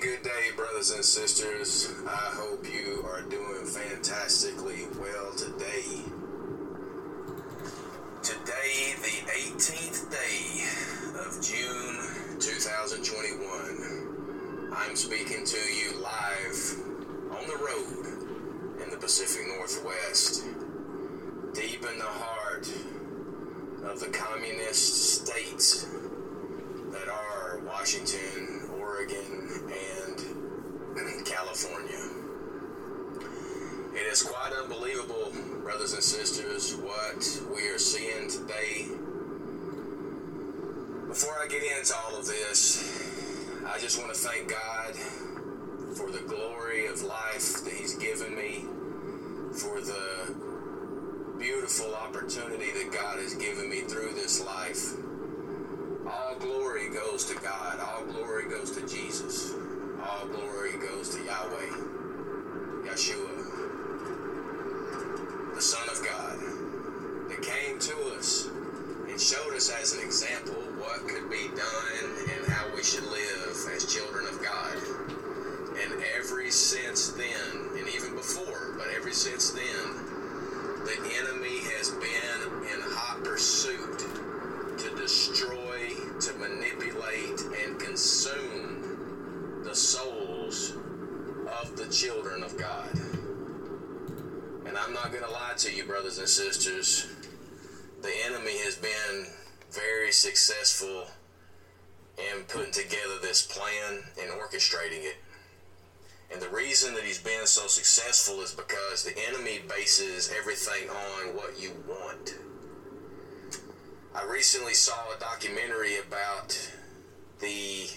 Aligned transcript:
good 0.00 0.22
day, 0.22 0.50
brothers 0.56 0.92
and 0.92 1.04
sisters. 1.04 1.92
I 2.06 2.30
hope 2.36 2.64
you 2.72 3.04
are 3.04 3.22
doing 3.22 3.66
fantastically 3.66 4.86
well 5.00 5.32
today. 5.36 6.04
Today, 8.22 8.94
the 9.02 9.32
18th 9.32 10.08
day 10.08 10.62
of 11.26 11.42
June 11.42 11.98
2021. 12.38 14.70
I'm 14.72 14.94
speaking 14.94 15.44
to 15.44 15.58
you 15.58 15.98
live 16.00 16.76
on 17.32 17.44
the 17.48 17.56
road 17.56 18.06
in 18.84 18.90
the 18.90 18.98
Pacific 18.98 19.48
Northwest, 19.56 20.44
deep 21.54 21.84
in 21.92 21.98
the 21.98 22.04
heart 22.04 22.70
of 23.84 23.98
the 23.98 24.10
communist 24.12 25.24
states 25.24 25.88
that 26.92 27.08
are 27.08 27.58
Washington, 27.66 28.51
Oregon, 29.02 29.72
and 30.96 31.26
California. 31.26 31.98
It 33.94 34.06
is 34.06 34.22
quite 34.22 34.52
unbelievable, 34.62 35.32
brothers 35.62 35.92
and 35.94 36.02
sisters, 36.02 36.76
what 36.76 37.40
we 37.52 37.66
are 37.68 37.78
seeing 37.78 38.30
today. 38.30 38.86
Before 41.08 41.34
I 41.42 41.48
get 41.48 41.64
into 41.64 41.94
all 41.96 42.16
of 42.16 42.26
this, 42.26 43.02
I 43.66 43.80
just 43.80 43.98
want 43.98 44.14
to 44.14 44.20
thank 44.20 44.48
God 44.48 44.94
for 45.96 46.12
the 46.12 46.22
glory 46.28 46.86
of 46.86 47.02
life 47.02 47.64
that 47.64 47.72
He's 47.72 47.94
given 47.96 48.36
me, 48.36 48.64
for 49.52 49.80
the 49.80 50.36
beautiful 51.40 51.92
opportunity 51.96 52.70
that 52.70 52.92
God 52.92 53.18
has 53.18 53.34
given 53.34 53.68
me 53.68 53.80
through 53.80 54.14
this 54.14 54.44
life. 54.44 54.92
All 56.08 56.36
glory 56.38 56.61
goes 56.92 57.24
to 57.26 57.34
God. 57.36 57.80
All 57.80 58.04
glory 58.04 58.48
goes 58.48 58.70
to 58.72 58.86
Jesus. 58.86 59.54
All 60.04 60.26
glory 60.26 60.72
goes 60.78 61.08
to 61.14 61.24
Yahweh, 61.24 61.72
Yeshua, 62.84 63.32
the 65.54 65.62
Son 65.62 65.88
of 65.88 66.04
God, 66.04 66.38
that 67.28 67.42
came 67.42 67.78
to 67.78 67.96
us 68.16 68.48
and 69.08 69.20
showed 69.20 69.54
us 69.54 69.70
as 69.70 69.94
an 69.94 70.04
example 70.04 70.60
what 70.80 71.06
could 71.06 71.30
be 71.30 71.48
done 71.48 72.26
and 72.34 72.52
how 72.52 72.66
we 72.74 72.82
should 72.82 73.04
live 73.04 73.56
as 73.74 73.92
children 73.92 74.26
of 74.26 74.42
God. 74.42 74.76
And 75.82 76.02
every 76.18 76.50
since 76.50 77.10
then, 77.12 77.68
and 77.78 77.88
even 77.88 78.14
before, 78.14 78.74
but 78.76 78.88
every 78.94 79.12
since 79.14 79.50
then, 79.50 80.12
the 80.84 80.98
enemy 81.20 81.58
has 81.78 81.90
been 81.90 82.42
in 82.72 82.80
hot 82.82 83.01
brothers 96.02 96.18
and 96.18 96.28
sisters. 96.28 97.06
The 98.02 98.10
enemy 98.24 98.58
has 98.64 98.74
been 98.74 99.26
very 99.70 100.10
successful 100.10 101.06
in 102.18 102.42
putting 102.48 102.72
together 102.72 103.20
this 103.22 103.46
plan 103.46 104.02
and 104.20 104.32
orchestrating 104.32 105.04
it. 105.04 105.18
And 106.32 106.42
the 106.42 106.48
reason 106.48 106.92
that 106.94 107.04
he's 107.04 107.22
been 107.22 107.46
so 107.46 107.68
successful 107.68 108.40
is 108.40 108.50
because 108.50 109.04
the 109.04 109.16
enemy 109.28 109.60
bases 109.68 110.34
everything 110.36 110.90
on 110.90 111.36
what 111.36 111.62
you 111.62 111.70
want. 111.88 112.34
I 114.12 114.24
recently 114.24 114.74
saw 114.74 115.14
a 115.16 115.20
documentary 115.20 115.98
about 115.98 116.68
the. 117.38 117.90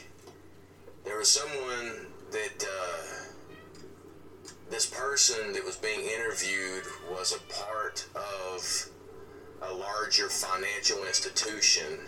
There 1.06 1.18
was 1.18 1.32
someone 1.32 2.06
that. 2.32 2.64
Uh, 2.64 3.26
this 4.70 4.86
person 4.86 5.54
that 5.54 5.64
was 5.64 5.78
being 5.78 6.02
interviewed 6.02 6.84
was 7.12 7.34
a 7.34 7.40
financial 10.46 11.04
institution 11.06 12.00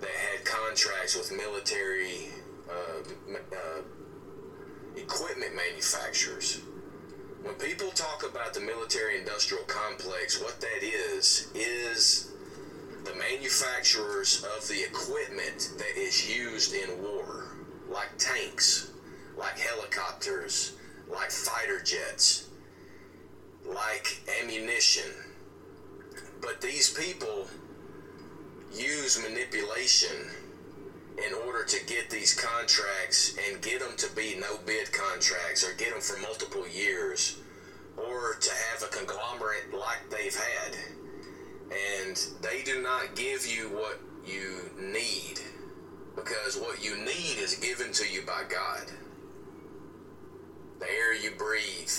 that 0.00 0.10
had 0.10 0.44
contracts 0.44 1.16
with 1.16 1.32
military 1.32 2.28
uh, 2.70 3.34
uh, 3.52 3.82
equipment 4.96 5.54
manufacturers. 5.54 6.60
When 7.42 7.54
people 7.56 7.90
talk 7.90 8.24
about 8.28 8.54
the 8.54 8.60
military 8.60 9.18
industrial 9.18 9.64
complex, 9.64 10.40
what 10.40 10.60
that 10.60 10.82
is, 10.82 11.50
is 11.54 12.32
the 13.04 13.14
manufacturers 13.14 14.46
of 14.56 14.66
the 14.68 14.82
equipment 14.82 15.72
that 15.78 15.96
is 15.96 16.34
used 16.34 16.74
in 16.74 17.02
war, 17.02 17.56
like 17.90 18.08
tanks, 18.18 18.92
like 19.36 19.58
helicopters, 19.58 20.76
like 21.12 21.30
fighter 21.30 21.80
jets, 21.82 22.48
like 23.66 24.22
ammunition. 24.42 25.10
But 26.44 26.60
these 26.60 26.92
people 26.92 27.46
use 28.74 29.22
manipulation 29.22 30.28
in 31.16 31.32
order 31.46 31.64
to 31.64 31.86
get 31.86 32.10
these 32.10 32.34
contracts 32.34 33.36
and 33.48 33.62
get 33.62 33.80
them 33.80 33.96
to 33.96 34.14
be 34.14 34.36
no 34.38 34.58
bid 34.66 34.92
contracts 34.92 35.64
or 35.66 35.74
get 35.76 35.90
them 35.90 36.00
for 36.00 36.18
multiple 36.20 36.68
years 36.68 37.38
or 37.96 38.34
to 38.34 38.50
have 38.50 38.82
a 38.82 38.88
conglomerate 38.88 39.72
like 39.72 40.10
they've 40.10 40.34
had. 40.34 40.74
And 42.06 42.16
they 42.42 42.62
do 42.62 42.82
not 42.82 43.16
give 43.16 43.46
you 43.46 43.70
what 43.70 44.00
you 44.26 44.70
need 44.78 45.40
because 46.14 46.56
what 46.58 46.84
you 46.84 46.96
need 46.98 47.38
is 47.38 47.54
given 47.54 47.92
to 47.92 48.06
you 48.12 48.22
by 48.22 48.42
God. 48.48 48.90
The 50.80 50.90
air 50.90 51.14
you 51.14 51.30
breathe, 51.38 51.90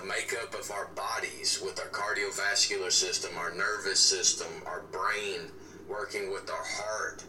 the 0.00 0.06
makeup 0.06 0.54
of 0.54 0.70
our 0.70 0.86
bodies 0.94 1.60
with 1.62 1.78
our 1.78 1.88
cardiovascular 1.88 2.90
system, 2.90 3.36
our 3.36 3.52
nervous 3.54 4.00
system, 4.00 4.48
our 4.64 4.82
brain 4.92 5.40
working 5.88 6.30
with 6.32 6.48
our 6.50 6.64
heart, 6.64 7.24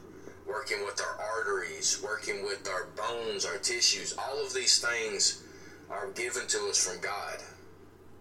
working 0.48 0.78
with 0.86 1.02
our 1.02 1.20
arteries, 1.38 2.02
working 2.02 2.44
with 2.44 2.70
our 2.70 2.88
bones, 2.96 3.46
our 3.46 3.58
tissues. 3.58 4.16
All 4.18 4.46
of 4.46 4.54
these 4.54 4.80
things 4.80 5.44
are 5.90 6.12
given 6.12 6.48
to 6.48 6.60
us 6.70 6.78
from 6.78 7.02
God, 7.02 7.40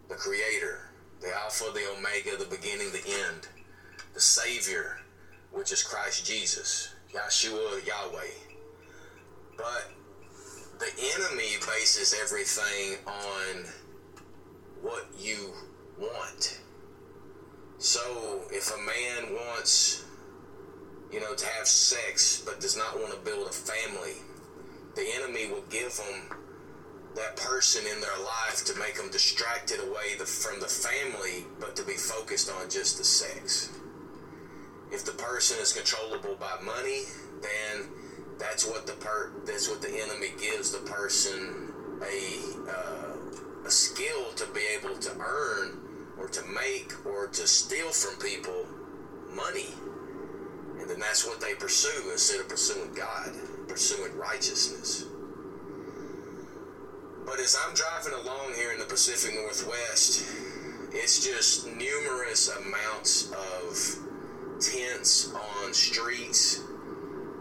the 0.08 0.16
Creator, 0.16 0.88
the 1.20 1.32
Alpha, 1.32 1.70
the 1.72 1.86
Omega, 1.96 2.36
the 2.36 2.50
beginning, 2.50 2.90
the 2.90 3.08
end, 3.28 3.46
the 4.14 4.20
Savior, 4.20 4.98
which 5.52 5.70
is 5.70 5.82
Christ 5.82 6.26
Jesus, 6.26 6.92
Yeshua, 7.12 7.86
Yahweh. 7.86 8.56
But 9.56 9.90
the 10.80 10.90
enemy 11.14 11.54
bases 11.66 12.16
everything 12.20 12.96
on 13.06 13.66
what 14.90 15.06
you 15.18 15.54
want. 15.98 16.60
So 17.78 18.42
if 18.50 18.70
a 18.74 18.78
man 18.78 19.34
wants 19.34 20.04
you 21.12 21.20
know, 21.20 21.34
to 21.34 21.46
have 21.46 21.66
sex 21.66 22.42
but 22.44 22.60
does 22.60 22.76
not 22.76 22.98
want 22.98 23.12
to 23.12 23.18
build 23.18 23.48
a 23.48 23.52
family, 23.52 24.14
the 24.94 25.06
enemy 25.16 25.50
will 25.50 25.64
give 25.70 25.96
them 25.96 26.36
that 27.16 27.36
person 27.36 27.84
in 27.92 28.00
their 28.00 28.18
life 28.18 28.64
to 28.64 28.78
make 28.78 28.94
them 28.94 29.10
distracted 29.10 29.80
away 29.80 30.14
the, 30.18 30.24
from 30.24 30.60
the 30.60 30.66
family 30.66 31.44
but 31.58 31.74
to 31.74 31.84
be 31.84 31.94
focused 31.94 32.50
on 32.50 32.70
just 32.70 32.98
the 32.98 33.04
sex. 33.04 33.70
If 34.92 35.04
the 35.04 35.12
person 35.12 35.58
is 35.60 35.72
controllable 35.72 36.36
by 36.38 36.58
money, 36.64 37.02
then 37.42 37.88
that's 38.38 38.66
what 38.66 38.86
the 38.86 38.94
per 38.94 39.32
that's 39.44 39.68
what 39.68 39.82
the 39.82 39.90
enemy 39.90 40.28
gives 40.40 40.72
the 40.72 40.78
person 40.90 41.72
a 42.02 42.70
uh, 42.70 43.09
a 43.70 43.72
skill 43.72 44.32
to 44.34 44.47
be 44.53 44.62
able 44.76 44.98
to 44.98 45.12
earn 45.20 45.78
or 46.19 46.26
to 46.26 46.42
make 46.47 46.92
or 47.06 47.28
to 47.28 47.47
steal 47.47 47.91
from 47.91 48.20
people 48.20 48.66
money 49.32 49.69
and 50.81 50.91
then 50.91 50.98
that's 50.98 51.25
what 51.25 51.41
they 51.41 51.54
pursue 51.54 52.10
instead 52.10 52.41
of 52.41 52.48
pursuing 52.48 52.92
God, 52.94 53.30
pursuing 53.69 54.16
righteousness. 54.16 55.04
But 57.24 57.39
as 57.39 57.56
I'm 57.65 57.74
driving 57.74 58.15
along 58.15 58.54
here 58.56 58.72
in 58.72 58.80
the 58.80 58.86
Pacific 58.86 59.34
Northwest, 59.34 60.24
it's 60.91 61.24
just 61.24 61.68
numerous 61.68 62.48
amounts 62.56 63.30
of 63.30 64.60
tents 64.60 65.33
on 65.33 65.72
streets, 65.72 66.62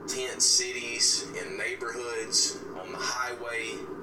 tent 0.08 0.44
cities, 0.44 1.26
in 1.42 1.58
neighborhoods, 1.58 2.60
on 2.80 2.92
the 2.92 3.00
highway. 3.00 3.99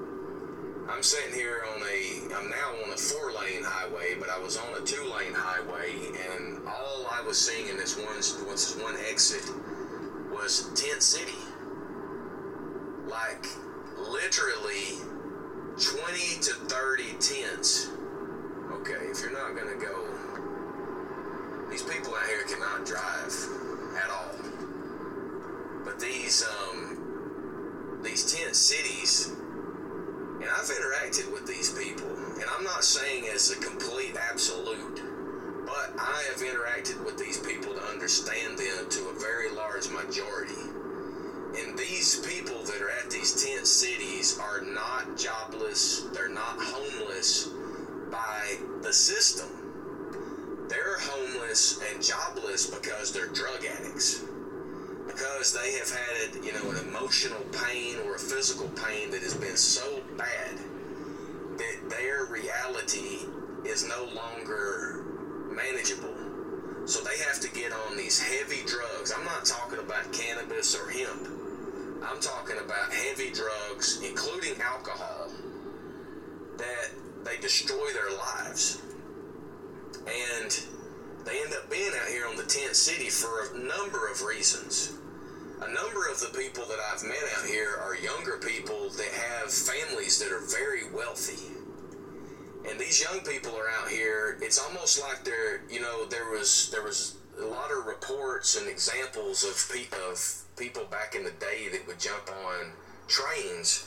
I'm 0.89 1.03
sitting 1.03 1.35
here 1.35 1.65
on 1.75 1.83
a, 1.83 2.35
I'm 2.37 2.49
now 2.49 2.71
on 2.85 2.93
a 2.93 2.97
four 2.97 3.33
lane 3.33 3.65
highway, 3.65 4.15
but 4.19 4.31
I 4.31 4.39
was 4.39 4.57
on 4.57 4.81
a 4.81 4.85
two 4.85 5.03
lane 5.03 5.35
highway, 5.35 5.93
and 6.31 6.67
all 6.67 7.07
I 7.11 7.23
was 7.23 7.39
seeing 7.39 7.69
in 7.69 7.77
this 7.77 7.97
one, 7.97 8.17
this 8.17 8.77
one 8.81 8.95
exit 9.09 9.51
was 10.33 10.71
Tent 10.75 11.03
City. 11.03 11.39
Like, 13.09 13.47
literally 13.99 15.03
20 15.81 16.41
to 16.43 16.55
30 16.55 17.05
tents. 17.19 17.89
Okay, 18.73 19.11
if 19.11 19.21
you're 19.21 19.33
not 19.33 19.57
gonna 19.57 19.77
go, 19.77 20.07
these 21.69 21.83
people 21.83 22.15
out 22.15 22.27
here 22.27 22.45
cannot 22.45 22.87
drive 22.87 23.66
manageable. 65.51 66.15
So 66.87 67.03
they 67.03 67.19
have 67.19 67.41
to 67.41 67.51
get 67.51 67.73
on 67.73 67.97
these 67.97 68.21
heavy 68.21 68.63
drugs. 68.67 69.13
I'm 69.17 69.25
not 69.25 69.45
talking 69.45 69.81
about 69.81 70.13
cannabis 70.13 70.77
or 70.77 70.89
hemp. 70.91 71.29
I'm 72.05 72.21
talking 72.21 72.57
about 72.59 72.93
heavy 72.93 73.33
drugs, 73.33 74.01
including 74.07 74.61
alcohol, 74.61 75.31
that 76.59 76.91
they 77.25 77.39
destroy 77.39 77.93
their 77.93 78.17
lives. 78.17 78.83
And 80.07 80.61
they 81.25 81.43
end 81.43 81.53
up 81.55 81.69
being 81.69 81.91
out 82.01 82.09
here 82.09 82.29
on 82.29 82.37
the 82.37 82.45
tent 82.45 82.77
city 82.77 83.11
for 83.11 83.47
a 83.53 83.59
number 83.59 84.09
of 84.09 84.23
reasons. 84.23 84.93
A 85.61 85.73
number 85.73 86.09
of 86.09 86.21
the 86.21 86.39
people 86.39 86.65
that 86.67 86.79
I've 86.93 87.03
met 87.03 87.25
out 87.37 87.47
here 87.47 87.81
are 87.83 87.97
younger 87.97 88.39
people 88.39 88.91
that 88.91 89.11
have 89.11 89.51
families 89.51 90.21
that 90.21 90.31
are 90.31 90.47
very 90.47 90.89
wealthy. 90.95 91.56
And 92.69 92.81
these 92.81 93.01
young 93.01 93.21
people 93.21 93.53
are 93.57 93.69
out 93.81 93.89
here, 93.89 94.39
it's 94.41 94.59
almost 94.59 95.01
like 95.01 95.25
they're, 95.25 95.63
you 95.71 95.81
know, 95.81 96.07
there 96.07 96.31
was 96.31 96.69
there 96.71 96.83
was 96.83 97.17
a 97.41 97.45
lot 97.45 97.71
of 97.71 97.87
reports 97.87 98.57
and 98.57 98.67
examples 98.69 99.45
of, 99.45 99.71
pe- 99.73 99.95
of 100.09 100.43
people 100.57 100.85
back 100.85 101.15
in 101.15 101.23
the 101.23 101.33
day 101.33 101.69
that 101.71 101.87
would 101.87 102.01
jump 102.01 102.31
on 102.47 102.73
trains 103.09 103.87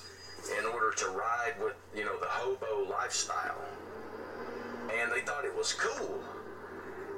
in 0.60 0.66
order 0.66 0.92
to 0.92 1.08
ride 1.08 1.54
with, 1.62 1.74
you 1.96 2.06
know, 2.06 2.18
the 2.20 2.28
hobo 2.28 2.90
lifestyle. 2.90 3.62
And 4.94 5.12
they 5.12 5.22
thought 5.22 5.46
it 5.46 5.56
was 5.56 5.74
cool. 5.74 6.24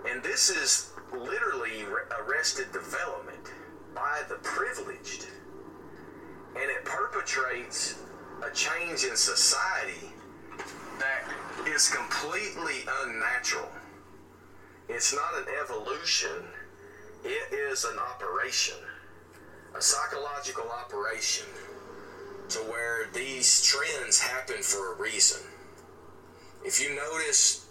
And 0.10 0.24
this 0.24 0.50
is 0.50 0.92
literally 1.12 1.84
arrested 2.20 2.72
development 2.72 3.52
by 3.94 4.22
the 4.30 4.36
privileged. 4.36 5.28
And 6.56 6.64
it 6.64 6.86
perpetrates 6.86 8.00
a 8.42 8.54
change 8.54 9.04
in 9.04 9.16
society 9.16 10.12
is 11.72 11.88
completely 11.90 12.84
unnatural. 13.04 13.70
It's 14.90 15.14
not 15.14 15.38
an 15.38 15.46
evolution, 15.64 16.44
it 17.24 17.54
is 17.54 17.86
an 17.86 17.98
operation, 17.98 18.76
a 19.78 19.82
psychological 19.82 20.70
operation 20.70 21.48
to 22.50 22.60
where 22.60 23.08
these 23.14 23.64
trends 23.64 24.20
happen 24.20 24.62
for 24.62 24.94
a 24.94 25.02
reason. 25.02 25.42
If 26.66 26.82
you 26.82 26.94
notice 26.94 27.66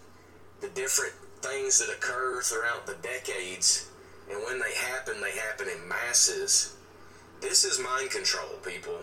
the 0.61 0.69
different 0.69 1.13
things 1.41 1.77
that 1.79 1.93
occur 1.93 2.41
throughout 2.41 2.87
the 2.87 2.95
decades, 3.03 3.87
and 4.31 4.43
when 4.45 4.59
they 4.59 4.73
happen, 4.73 5.21
they 5.21 5.37
happen 5.37 5.67
in 5.69 5.87
masses. 5.87 6.75
This 7.39 7.63
is 7.63 7.79
mind 7.79 8.09
control, 8.09 8.57
people. 8.65 8.99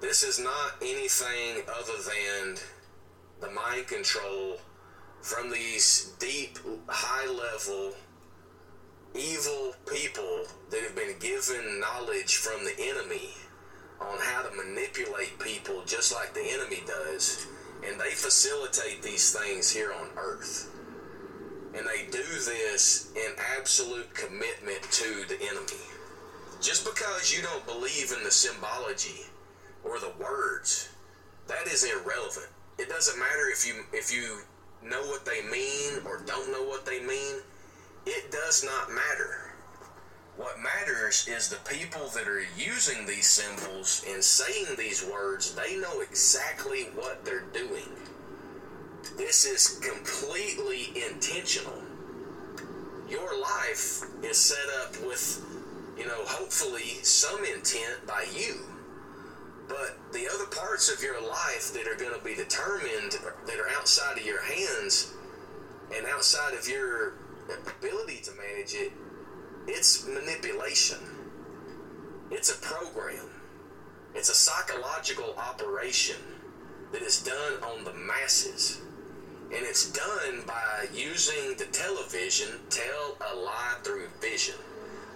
This 0.00 0.24
is 0.24 0.40
not 0.40 0.74
anything 0.82 1.62
other 1.68 2.02
than 2.02 2.56
the 3.40 3.50
mind 3.50 3.86
control 3.86 4.58
from 5.22 5.50
these 5.50 6.14
deep, 6.18 6.58
high 6.88 7.28
level, 7.28 7.94
evil 9.14 9.74
people 9.90 10.44
that 10.70 10.80
have 10.80 10.96
been 10.96 11.18
given 11.18 11.80
knowledge 11.80 12.36
from 12.36 12.64
the 12.64 12.74
enemy 12.80 13.30
on 14.00 14.18
how 14.20 14.42
to 14.42 14.56
manipulate 14.56 15.38
people 15.38 15.82
just 15.86 16.12
like 16.12 16.34
the 16.34 16.50
enemy 16.52 16.82
does. 16.86 17.46
And 17.86 18.00
they 18.00 18.10
facilitate 18.10 19.02
these 19.02 19.32
things 19.32 19.70
here 19.70 19.92
on 19.92 20.08
earth. 20.16 20.70
And 21.76 21.86
they 21.86 22.10
do 22.10 22.22
this 22.22 23.12
in 23.14 23.32
absolute 23.56 24.12
commitment 24.14 24.82
to 24.82 25.24
the 25.28 25.40
enemy. 25.40 25.84
Just 26.60 26.84
because 26.84 27.32
you 27.36 27.42
don't 27.42 27.64
believe 27.66 28.12
in 28.16 28.24
the 28.24 28.30
symbology 28.30 29.26
or 29.84 30.00
the 30.00 30.12
words, 30.18 30.88
that 31.46 31.68
is 31.68 31.84
irrelevant. 31.84 32.48
It 32.78 32.88
doesn't 32.88 33.18
matter 33.18 33.48
if 33.52 33.66
you 33.66 33.84
if 33.92 34.12
you 34.12 34.38
know 34.88 35.02
what 35.06 35.24
they 35.24 35.42
mean 35.50 36.00
or 36.06 36.22
don't 36.24 36.52
know 36.52 36.64
what 36.64 36.86
they 36.86 37.00
mean. 37.00 37.36
It 38.06 38.30
does 38.30 38.64
not 38.64 38.90
matter. 38.90 39.52
What 40.36 40.60
matters 40.60 41.26
is 41.28 41.48
the 41.48 41.56
people 41.68 42.06
that 42.14 42.28
are 42.28 42.44
using 42.56 43.04
these 43.06 43.26
symbols 43.26 44.04
and 44.08 44.22
saying 44.22 44.76
these 44.78 45.04
words, 45.04 45.52
they 45.56 45.76
know 45.76 46.00
exactly 46.00 46.84
what 46.94 47.24
they're 47.24 47.50
doing. 47.52 47.88
This 49.16 49.44
is 49.44 49.80
completely 49.80 51.02
intentional. 51.02 51.82
Your 53.10 53.40
life 53.40 54.02
is 54.22 54.38
set 54.38 54.68
up 54.84 54.92
with, 55.04 55.44
you 55.98 56.06
know, 56.06 56.24
hopefully 56.24 57.02
some 57.02 57.44
intent 57.44 58.06
by 58.06 58.24
you. 58.32 58.60
But 59.68 59.98
the 60.12 60.26
other 60.34 60.46
parts 60.46 60.92
of 60.92 61.02
your 61.02 61.20
life 61.20 61.72
that 61.74 61.86
are 61.86 61.96
going 61.96 62.18
to 62.18 62.24
be 62.24 62.34
determined, 62.34 63.12
that 63.46 63.58
are 63.58 63.68
outside 63.78 64.18
of 64.18 64.24
your 64.24 64.42
hands 64.42 65.12
and 65.94 66.06
outside 66.06 66.54
of 66.54 66.68
your 66.68 67.14
ability 67.78 68.20
to 68.24 68.30
manage 68.32 68.74
it, 68.74 68.92
it's 69.66 70.06
manipulation. 70.06 70.98
It's 72.30 72.50
a 72.50 72.60
program. 72.60 73.28
It's 74.14 74.30
a 74.30 74.34
psychological 74.34 75.34
operation 75.36 76.16
that 76.92 77.02
is 77.02 77.22
done 77.22 77.62
on 77.62 77.84
the 77.84 77.92
masses. 77.92 78.80
And 79.54 79.64
it's 79.64 79.90
done 79.92 80.42
by 80.46 80.86
using 80.92 81.56
the 81.56 81.66
television, 81.66 82.48
tell 82.70 83.16
a 83.32 83.36
lie 83.36 83.76
through 83.82 84.08
vision. 84.20 84.56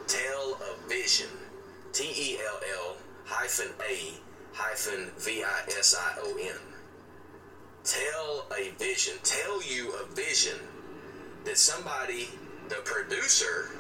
Tell 0.07 0.59
a 0.61 0.89
vision. 0.89 1.29
T 1.93 2.05
E 2.05 2.39
L 2.39 2.61
L 2.79 2.97
hyphen 3.25 3.73
A 3.89 4.15
hyphen 4.55 5.11
V 5.19 5.43
I 5.43 5.63
S 5.69 5.95
I 5.99 6.21
O 6.21 6.37
N. 6.41 6.57
Tell 7.85 8.47
a 8.57 8.71
vision. 8.79 9.15
Tell 9.23 9.63
you 9.63 9.93
a 9.95 10.15
vision 10.15 10.59
that 11.45 11.59
somebody, 11.59 12.29
the 12.69 12.77
producer, 12.85 13.71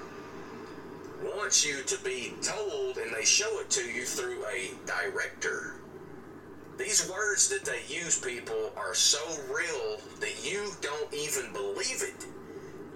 wants 1.36 1.64
you 1.64 1.82
to 1.84 1.98
be 2.02 2.32
told 2.42 2.96
and 2.98 3.14
they 3.14 3.24
show 3.24 3.60
it 3.60 3.70
to 3.70 3.82
you 3.82 4.04
through 4.04 4.44
a 4.46 4.70
director. 4.86 5.76
These 6.78 7.08
words 7.08 7.48
that 7.50 7.64
they 7.64 7.82
use, 7.86 8.18
people, 8.18 8.72
are 8.76 8.94
so 8.94 9.20
real 9.52 10.00
that 10.20 10.44
you 10.44 10.72
don't 10.80 11.12
even 11.14 11.52
believe 11.52 12.02
it. 12.02 12.26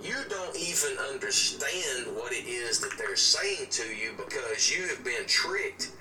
You 0.02 0.16
don't 0.28 0.56
even 0.56 0.98
understand 1.10 2.16
what 2.16 2.32
it 2.32 2.46
is 2.46 2.80
that 2.80 2.96
they're 2.98 3.16
saying 3.16 3.68
to 3.70 3.94
you 3.94 4.12
because 4.16 4.70
you 4.74 4.88
have 4.88 5.04
been 5.04 5.26
tricked 5.26 5.92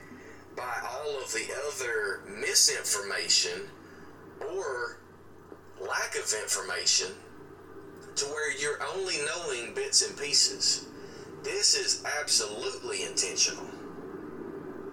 by 0.56 0.82
all 0.90 1.22
of 1.22 1.32
the 1.34 1.48
other 1.68 2.22
misinformation 2.40 3.70
or 4.40 5.00
lack 5.80 6.16
of 6.16 6.34
information 6.42 7.12
to 8.16 8.26
where 8.26 8.58
you're 8.58 8.80
only 8.96 9.16
knowing 9.26 9.74
bits 9.74 10.08
and 10.08 10.18
pieces. 10.18 10.88
This 11.44 11.76
is 11.76 12.04
absolutely 12.22 13.04
intentional. 13.04 13.66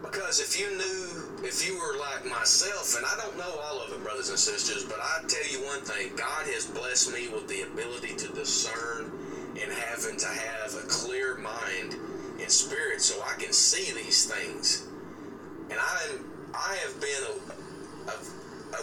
Because 0.02 0.40
if 0.40 0.58
you 0.58 0.76
knew, 0.76 1.46
if 1.46 1.66
you 1.66 1.78
were 1.78 1.98
like 1.98 2.26
myself, 2.26 2.96
and 2.96 3.06
I 3.06 3.16
don't 3.16 3.38
know 3.38 3.60
all 3.62 3.80
of 3.80 3.92
it, 3.92 4.02
brothers 4.02 4.28
and 4.28 4.38
sisters, 4.38 4.84
but 4.84 4.98
I 5.00 5.22
tell 5.28 5.48
you 5.48 5.64
one 5.64 5.80
thing 5.82 6.16
God 6.16 6.46
has 6.46 6.66
blessed 6.66 7.12
me 7.12 7.28
with 7.28 7.48
the 7.48 7.62
ability 7.62 8.16
to 8.16 8.28
discern 8.34 9.12
and 9.60 9.72
having 9.72 10.16
to 10.18 10.26
have 10.26 10.74
a 10.74 10.86
clear 10.88 11.36
mind 11.36 11.94
and 12.40 12.50
spirit 12.50 13.00
so 13.00 13.22
I 13.22 13.40
can 13.40 13.52
see 13.52 13.92
these 13.92 14.26
things. 14.26 14.88
And 15.70 15.78
I'm, 15.78 16.24
I 16.54 16.76
have 16.82 17.00
been 17.00 17.24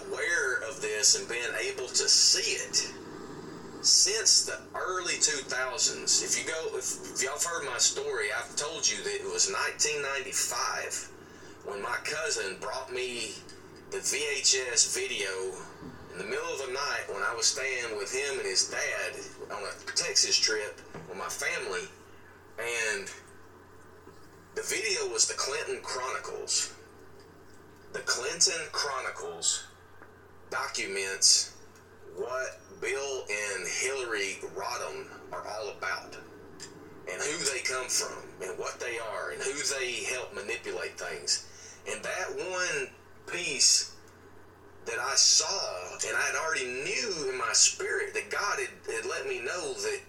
aware 0.07 0.57
of 0.69 0.81
this 0.81 1.19
and 1.19 1.27
been 1.27 1.53
able 1.59 1.87
to 1.87 2.09
see 2.09 2.53
it 2.53 2.93
since 3.81 4.45
the 4.45 4.59
early 4.75 5.13
2000s. 5.13 6.23
If 6.23 6.37
you 6.37 6.51
go, 6.51 6.77
if, 6.77 7.13
if 7.13 7.23
y'all 7.23 7.33
have 7.33 7.43
heard 7.43 7.65
my 7.65 7.77
story, 7.77 8.27
I've 8.37 8.55
told 8.55 8.89
you 8.89 8.97
that 9.03 9.15
it 9.15 9.31
was 9.31 9.51
1995 9.51 11.11
when 11.65 11.81
my 11.81 11.97
cousin 12.03 12.57
brought 12.59 12.91
me 12.91 13.31
the 13.91 13.97
VHS 13.97 14.93
video 14.93 15.29
in 16.11 16.17
the 16.17 16.23
middle 16.25 16.51
of 16.53 16.67
the 16.67 16.73
night 16.73 17.05
when 17.11 17.23
I 17.23 17.33
was 17.35 17.47
staying 17.47 17.97
with 17.97 18.13
him 18.13 18.39
and 18.39 18.47
his 18.47 18.69
dad 18.69 19.55
on 19.55 19.63
a 19.63 19.91
Texas 19.95 20.37
trip 20.37 20.79
with 21.07 21.17
my 21.17 21.29
family. 21.29 21.87
And 22.59 23.09
the 24.59 24.75
video 24.75 25.07
was 25.13 25.25
the 25.25 25.33
Clinton 25.35 25.79
Chronicles. 25.81 26.73
The 27.93 27.99
Clinton 27.99 28.59
Chronicles 28.73 29.63
documents 30.49 31.53
what 32.17 32.59
Bill 32.81 33.23
and 33.29 33.67
Hillary 33.67 34.37
Rodham 34.53 35.05
are 35.31 35.47
all 35.47 35.69
about 35.69 36.17
and 37.09 37.21
who 37.21 37.53
they 37.53 37.59
come 37.59 37.87
from 37.87 38.17
and 38.41 38.59
what 38.59 38.79
they 38.81 38.97
are 38.99 39.31
and 39.31 39.41
who 39.41 39.53
they 39.79 40.03
help 40.03 40.33
manipulate 40.33 40.99
things. 40.99 41.47
And 41.89 42.03
that 42.03 42.35
one 42.35 42.89
piece 43.31 43.95
that 44.85 44.99
I 44.99 45.15
saw 45.15 45.93
and 46.05 46.17
I 46.17 46.21
had 46.21 46.35
already 46.35 46.65
knew 46.65 47.29
in 47.29 47.37
my 47.37 47.53
spirit 47.53 48.13
that 48.13 48.29
God 48.29 48.59
had, 48.59 48.93
had 48.93 49.05
let 49.05 49.25
me 49.25 49.39
know 49.39 49.73
that 49.73 49.99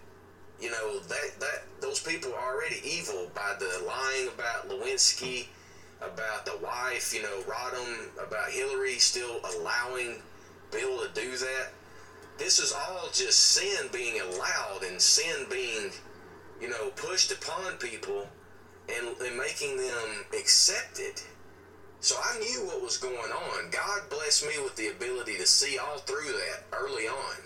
you 0.60 0.70
know 0.70 0.98
that 1.00 1.40
that 1.40 1.62
those 1.80 2.00
people 2.00 2.32
are 2.34 2.54
already 2.54 2.80
evil 2.84 3.30
by 3.34 3.54
the 3.58 3.84
lying 3.86 4.28
about 4.28 4.68
Lewinsky, 4.68 5.46
about 6.00 6.44
the 6.46 6.58
wife, 6.62 7.14
you 7.14 7.22
know, 7.22 7.42
Rodham, 7.42 8.08
about 8.26 8.50
Hillary 8.50 8.98
still 8.98 9.40
allowing 9.56 10.22
Bill 10.70 10.98
to 10.98 11.08
do 11.14 11.36
that. 11.36 11.68
This 12.38 12.58
is 12.58 12.72
all 12.72 13.08
just 13.12 13.38
sin 13.38 13.88
being 13.92 14.20
allowed 14.20 14.82
and 14.86 15.00
sin 15.00 15.46
being, 15.50 15.90
you 16.60 16.68
know, 16.70 16.90
pushed 16.96 17.32
upon 17.32 17.74
people 17.74 18.26
and, 18.88 19.08
and 19.20 19.36
making 19.36 19.76
them 19.76 20.24
accept 20.38 20.98
it. 20.98 21.24
So 22.00 22.16
I 22.22 22.38
knew 22.38 22.66
what 22.66 22.82
was 22.82 22.96
going 22.96 23.14
on. 23.14 23.70
God 23.70 24.08
blessed 24.08 24.46
me 24.46 24.54
with 24.62 24.74
the 24.76 24.88
ability 24.88 25.36
to 25.36 25.46
see 25.46 25.76
all 25.76 25.98
through 25.98 26.32
that 26.32 26.64
early 26.72 27.06
on. 27.06 27.36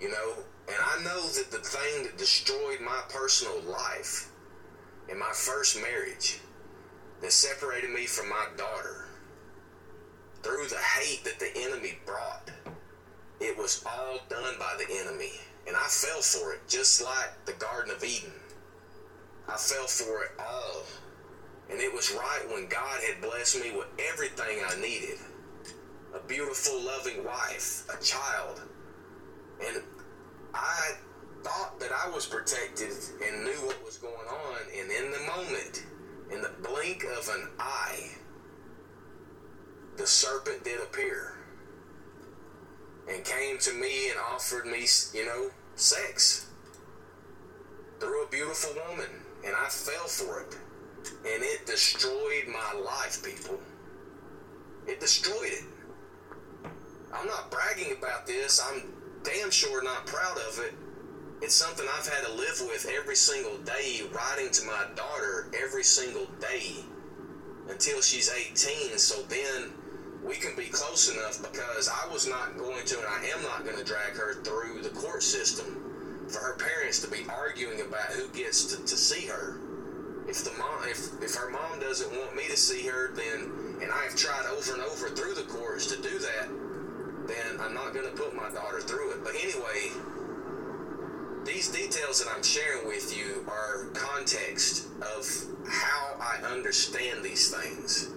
You 0.00 0.10
know, 0.10 0.34
and 0.72 0.82
I 0.82 1.04
know 1.04 1.28
that 1.28 1.50
the 1.50 1.58
thing 1.58 2.04
that 2.04 2.16
destroyed 2.16 2.80
my 2.80 3.00
personal 3.10 3.60
life 3.62 4.30
in 5.08 5.18
my 5.18 5.32
first 5.32 5.80
marriage, 5.80 6.40
that 7.20 7.32
separated 7.32 7.90
me 7.90 8.06
from 8.06 8.30
my 8.30 8.46
daughter, 8.56 9.08
through 10.42 10.66
the 10.68 10.78
hate 10.78 11.24
that 11.24 11.38
the 11.38 11.50
enemy 11.56 11.98
brought, 12.06 12.50
it 13.40 13.56
was 13.58 13.84
all 13.86 14.20
done 14.30 14.54
by 14.58 14.74
the 14.78 14.92
enemy. 15.00 15.32
And 15.66 15.76
I 15.76 15.86
fell 15.88 16.20
for 16.22 16.54
it, 16.54 16.60
just 16.68 17.04
like 17.04 17.44
the 17.44 17.52
Garden 17.52 17.94
of 17.94 18.02
Eden. 18.02 18.32
I 19.48 19.56
fell 19.56 19.86
for 19.86 20.24
it 20.24 20.30
all. 20.38 20.82
And 21.70 21.80
it 21.80 21.92
was 21.92 22.12
right 22.12 22.42
when 22.52 22.66
God 22.68 23.00
had 23.02 23.20
blessed 23.20 23.60
me 23.60 23.72
with 23.72 23.86
everything 24.10 24.58
I 24.66 24.80
needed 24.80 25.18
a 26.14 26.18
beautiful, 26.26 26.78
loving 26.84 27.24
wife, 27.24 27.84
a 27.88 28.02
child. 28.02 28.60
And 29.66 29.82
I 30.54 30.92
thought 31.42 31.80
that 31.80 31.90
I 31.92 32.08
was 32.10 32.26
protected 32.26 32.92
and 33.26 33.44
knew 33.44 33.66
what 33.66 33.84
was 33.84 33.96
going 33.96 34.14
on, 34.14 34.58
and 34.78 34.90
in 34.90 35.10
the 35.10 35.20
moment, 35.20 35.84
in 36.30 36.40
the 36.40 36.52
blink 36.68 37.04
of 37.18 37.28
an 37.28 37.48
eye, 37.58 38.10
the 39.96 40.06
serpent 40.06 40.64
did 40.64 40.80
appear 40.80 41.38
and 43.08 43.24
came 43.24 43.58
to 43.58 43.72
me 43.74 44.10
and 44.10 44.18
offered 44.32 44.66
me, 44.66 44.86
you 45.12 45.26
know, 45.26 45.50
sex 45.74 46.46
through 47.98 48.24
a 48.24 48.28
beautiful 48.28 48.70
woman, 48.88 49.10
and 49.44 49.54
I 49.54 49.68
fell 49.68 50.06
for 50.06 50.40
it, 50.40 50.56
and 51.24 51.42
it 51.42 51.66
destroyed 51.66 52.46
my 52.48 52.80
life, 52.80 53.22
people. 53.22 53.58
It 54.86 55.00
destroyed 55.00 55.52
it. 55.52 55.64
I'm 57.12 57.26
not 57.26 57.50
bragging 57.50 57.92
about 57.96 58.26
this. 58.26 58.60
I'm 58.60 58.92
damn 59.24 59.50
sure 59.50 59.82
not 59.82 60.06
proud 60.06 60.38
of 60.48 60.58
it. 60.60 60.74
It's 61.42 61.54
something 61.54 61.86
I've 61.98 62.06
had 62.06 62.24
to 62.26 62.32
live 62.34 62.60
with 62.68 62.86
every 62.98 63.16
single 63.16 63.58
day, 63.58 64.02
writing 64.12 64.52
to 64.52 64.64
my 64.64 64.86
daughter 64.94 65.50
every 65.60 65.82
single 65.82 66.26
day 66.40 66.84
until 67.68 68.00
she's 68.00 68.30
18. 68.30 68.98
So 68.98 69.22
then 69.22 69.72
we 70.24 70.36
can 70.36 70.54
be 70.56 70.66
close 70.66 71.10
enough 71.12 71.42
because 71.42 71.88
I 71.88 72.12
was 72.12 72.28
not 72.28 72.56
going 72.56 72.84
to, 72.86 72.98
and 72.98 73.06
I 73.06 73.24
am 73.36 73.42
not 73.42 73.64
going 73.64 73.76
to 73.76 73.84
drag 73.84 74.14
her 74.14 74.42
through 74.42 74.82
the 74.82 74.90
court 74.90 75.22
system 75.22 76.26
for 76.28 76.38
her 76.38 76.56
parents 76.56 77.00
to 77.00 77.10
be 77.10 77.26
arguing 77.28 77.80
about 77.80 78.12
who 78.12 78.28
gets 78.28 78.66
to, 78.66 78.76
to 78.84 78.96
see 78.96 79.26
her. 79.26 79.58
If 80.28 80.44
the 80.44 80.52
mom, 80.56 80.86
if 80.86 81.20
if 81.20 81.34
her 81.34 81.50
mom 81.50 81.80
doesn't 81.80 82.10
want 82.12 82.36
me 82.36 82.44
to 82.46 82.56
see 82.56 82.86
her, 82.86 83.12
then 83.12 83.50
and 83.82 83.90
I've 83.90 84.14
tried 84.14 84.46
over 84.46 84.74
and 84.74 84.82
over 84.82 85.08
through 85.08 85.34
the 85.34 85.42
courts 85.42 85.88
to 85.88 86.00
do 86.00 86.18
that, 86.20 86.48
then 87.28 87.60
I'm 87.60 87.74
not 87.74 87.94
going 87.94 88.06
to 88.06 88.16
put 88.16 88.34
my 88.34 88.50
daughter 88.50 88.80
through 88.80 89.12
it. 89.12 89.24
But 89.24 89.34
anyway, 89.34 89.90
these 91.44 91.68
details 91.68 92.22
that 92.22 92.32
I'm 92.34 92.42
sharing 92.42 92.86
with 92.86 93.16
you 93.16 93.44
are 93.48 93.86
context 93.94 94.88
of 95.00 95.26
how 95.68 96.16
I 96.20 96.46
understand 96.46 97.24
these 97.24 97.54
things. 97.54 98.10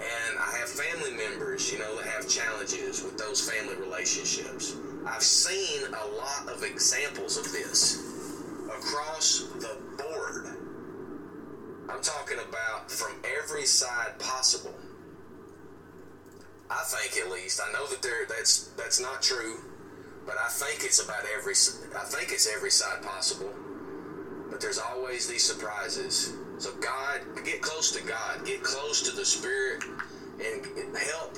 And 0.00 0.38
I 0.38 0.56
have 0.58 0.68
family 0.68 1.12
members, 1.12 1.70
you 1.72 1.78
know, 1.78 1.96
that 1.96 2.06
have 2.06 2.28
challenges 2.28 3.02
with 3.02 3.18
those 3.18 3.48
family 3.48 3.76
relationships. 3.76 4.76
I've 5.06 5.22
seen 5.22 5.82
a 5.88 6.16
lot 6.16 6.48
of 6.48 6.62
examples 6.62 7.36
of 7.36 7.50
this 7.52 8.02
across 8.66 9.48
the 9.58 9.76
board. 9.98 10.56
I'm 11.90 12.00
talking 12.00 12.38
about 12.48 12.90
from 12.90 13.12
every 13.42 13.66
side 13.66 14.18
possible. 14.18 14.74
I 16.70 16.82
think 16.84 17.24
at 17.24 17.30
least. 17.32 17.60
I 17.60 17.72
know 17.72 17.86
that 17.88 18.00
there 18.00 18.26
that's 18.28 18.68
that's 18.76 19.00
not 19.00 19.22
true, 19.22 19.58
but 20.24 20.36
I 20.38 20.48
think 20.48 20.84
it's 20.84 21.02
about 21.02 21.24
every 21.36 21.54
I 21.98 22.04
think 22.04 22.32
it's 22.32 22.48
every 22.48 22.70
side 22.70 23.02
possible. 23.02 23.52
But 24.50 24.60
there's 24.60 24.78
always 24.78 25.28
these 25.28 25.44
surprises. 25.44 26.32
So 26.58 26.72
God, 26.76 27.20
get 27.44 27.62
close 27.62 27.90
to 27.92 28.06
God, 28.06 28.44
get 28.44 28.62
close 28.62 29.02
to 29.02 29.16
the 29.16 29.24
Spirit, 29.24 29.82
and 30.38 30.96
help 30.96 31.36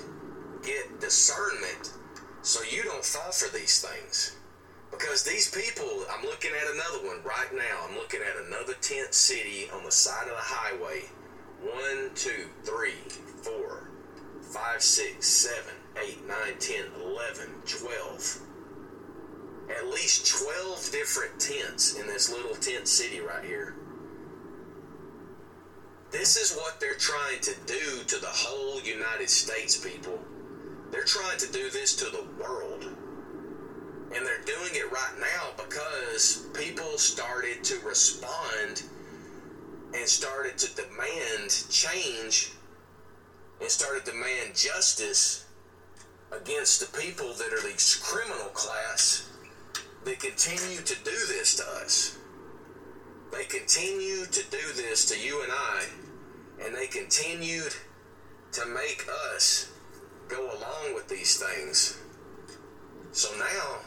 get 0.63 1.01
discernment 1.01 1.93
so 2.43 2.61
you 2.71 2.83
don't 2.83 3.05
fall 3.05 3.33
for 3.33 3.55
these 3.57 3.81
things. 3.81 4.37
Because 4.91 5.23
these 5.23 5.51
people, 5.51 6.05
I'm 6.13 6.25
looking 6.27 6.51
at 6.51 6.75
another 6.75 7.07
one 7.07 7.23
right 7.25 7.49
now. 7.55 7.87
I'm 7.89 7.97
looking 7.97 8.21
at 8.21 8.47
another 8.47 8.75
tent 8.81 9.15
city 9.15 9.71
on 9.73 9.85
the 9.85 9.91
side 9.91 10.25
of 10.25 10.35
the 10.35 10.37
highway. 10.37 11.05
One, 11.63 12.11
two, 12.15 12.49
three, 12.65 12.99
four, 13.43 13.82
five, 14.53 14.83
six, 14.83 15.27
seven, 15.27 15.75
eight, 16.05 16.27
nine, 16.29 16.59
ten, 16.61 16.85
eleven, 17.01 17.49
twelve. 17.67 18.39
At 19.71 19.87
least 19.87 20.27
12 20.27 20.91
different 20.93 21.41
tents 21.41 21.99
in 21.99 22.07
this 22.07 22.31
little 22.31 22.55
tent 22.57 22.87
city 22.87 23.21
right 23.21 23.45
here. 23.45 23.77
This 26.11 26.37
is 26.37 26.55
what 26.57 26.79
they're 26.79 26.95
trying 26.95 27.41
to 27.41 27.55
do 27.67 28.05
to 28.07 28.21
the 28.21 28.27
whole 28.27 28.83
United 28.83 29.31
States, 29.31 29.79
people. 29.79 30.19
They're 30.91 31.05
trying 31.05 31.39
to 31.39 31.51
do 31.53 31.71
this 31.71 31.97
to 31.97 32.05
the 32.05 32.25
world. 32.39 32.85
And 34.15 34.27
they're 34.27 34.45
doing 34.45 34.75
it 34.75 34.93
right 34.93 35.15
now 35.19 35.65
because 35.65 36.49
people 36.53 36.99
started 36.99 37.65
to 37.65 37.79
respond 37.87 38.83
and 39.95 40.07
started 40.07 40.59
to 40.59 40.75
demand 40.77 41.65
change 41.71 42.53
and 43.63 43.71
started 43.71 44.05
to 44.05 44.11
demand 44.11 44.57
justice 44.57 45.47
against 46.33 46.81
the 46.81 46.99
people 46.99 47.33
that 47.35 47.53
are 47.53 47.63
these 47.63 47.95
criminal 48.03 48.49
class 48.49 49.31
that 50.05 50.19
continue 50.19 50.79
to 50.79 50.95
do 51.05 51.17
this 51.29 51.55
to 51.55 51.65
us. 51.81 52.19
They 53.31 53.45
continue 53.45 54.27
to 54.27 54.51
do 54.51 54.73
this 54.75 55.05
to 55.07 55.19
you 55.19 55.43
and 55.45 55.53
I, 55.53 55.85
and 56.65 56.75
they 56.75 56.89
continued 56.89 57.73
to 58.53 58.67
make 58.67 59.07
us 59.31 59.71
go 60.29 60.43
along 60.45 60.95
with 60.95 61.09
these 61.09 61.37
things. 61.37 61.99
So 63.13 63.29
now, 63.39 63.79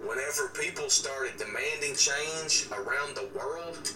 whenever 0.00 0.48
people 0.48 0.88
started 0.88 1.36
demanding 1.36 1.94
change 1.94 2.68
around 2.72 3.16
the 3.16 3.28
world, 3.38 3.92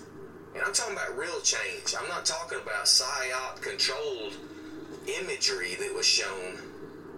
and 0.54 0.62
I'm 0.62 0.75
talking 0.75 0.94
about 0.94 1.16
real 1.16 1.40
change, 1.40 1.94
I'm 1.99 2.08
not 2.08 2.26
talking 2.26 2.58
about 2.62 2.84
psyop 2.84 3.62
controlled 3.62 4.37
imagery 5.06 5.75
that 5.76 5.94
was 5.94 6.06
shown 6.06 6.59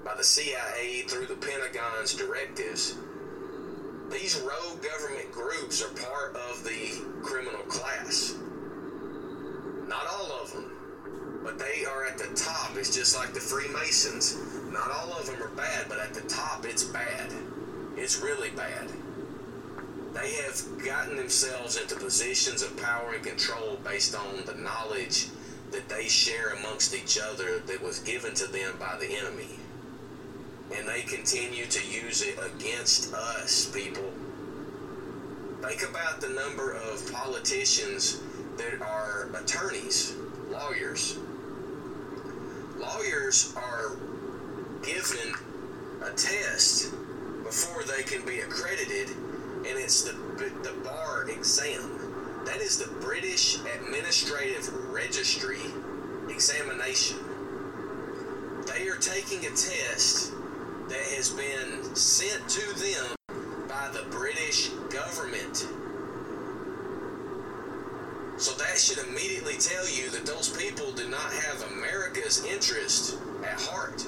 by 0.05 0.14
the 0.14 0.25
CIA 0.25 1.03
through 1.03 1.26
the 1.26 1.35
Pentagon's 1.35 2.14
directives. 2.14 2.97
These 4.11 4.41
rogue 4.41 4.83
government 4.83 5.33
groups 5.33 5.83
are 5.83 5.88
part 5.88 6.37
of 6.37 6.62
the 6.64 7.03
criminal 7.23 7.62
class. 7.62 8.35
Not 9.88 10.07
all 10.07 10.33
of 10.43 10.53
them, 10.53 11.41
but 11.43 11.59
they 11.59 11.85
are 11.85 12.05
at 12.05 12.19
the 12.19 12.35
top. 12.35 12.76
It's 12.76 12.95
just 12.95 13.17
like 13.17 13.33
the 13.33 13.41
Freemasons. 13.41 14.38
Not 14.71 14.91
all 14.91 15.12
of 15.12 15.26
them 15.26 15.43
are 15.43 15.49
bad, 15.49 15.87
but 15.88 15.99
at 15.99 16.14
the 16.14 16.23
top, 16.23 16.64
it's 16.64 16.85
bad. 16.85 17.33
It's 17.97 18.21
really 18.21 18.50
bad. 18.50 18.91
They 20.12 20.33
have 20.35 20.62
gotten 20.85 21.17
themselves 21.17 21.76
into 21.76 21.97
positions 21.97 22.62
of 22.62 22.76
power 22.76 23.14
and 23.14 23.25
control 23.25 23.79
based 23.83 24.14
on 24.14 24.45
the 24.47 24.55
knowledge 24.55 25.29
that 25.75 25.88
they 25.88 26.07
share 26.07 26.50
amongst 26.50 26.95
each 26.95 27.19
other 27.19 27.59
that 27.59 27.83
was 27.83 27.99
given 28.00 28.33
to 28.35 28.47
them 28.47 28.76
by 28.78 28.97
the 29.00 29.11
enemy. 29.11 29.59
And 30.75 30.88
they 30.88 31.02
continue 31.02 31.66
to 31.66 31.87
use 31.87 32.23
it 32.23 32.38
against 32.38 33.12
us, 33.12 33.66
people. 33.75 34.12
Think 35.62 35.83
about 35.83 36.21
the 36.21 36.28
number 36.28 36.75
of 36.75 37.12
politicians 37.12 38.21
that 38.57 38.81
are 38.81 39.28
attorneys, 39.35 40.14
lawyers. 40.49 41.19
Lawyers 42.78 43.52
are 43.57 43.97
given 44.83 45.35
a 46.02 46.11
test 46.11 46.95
before 47.43 47.83
they 47.83 48.04
can 48.04 48.25
be 48.25 48.40
accredited, 48.40 49.11
and 49.11 49.78
it's 49.78 50.04
the, 50.04 50.12
the 50.62 50.75
bar 50.85 51.28
exam. 51.28 52.04
Is 52.64 52.78
the 52.78 52.90
British 53.02 53.59
Administrative 53.59 54.73
Registry 54.90 55.61
examination. 56.30 57.18
They 58.66 58.88
are 58.88 58.97
taking 58.97 59.40
a 59.40 59.50
test 59.50 60.33
that 60.88 61.04
has 61.14 61.28
been 61.28 61.94
sent 61.94 62.49
to 62.49 62.80
them 62.80 63.16
by 63.68 63.90
the 63.92 64.06
British 64.11 64.68
government. 64.88 65.68
So 68.38 68.56
that 68.56 68.78
should 68.78 69.06
immediately 69.09 69.59
tell 69.59 69.87
you 69.90 70.09
that 70.09 70.25
those 70.25 70.49
people 70.56 70.90
do 70.92 71.06
not 71.11 71.35
have 71.35 71.71
America's 71.71 72.47
interest 72.47 73.18
at 73.42 73.61
heart. 73.61 74.06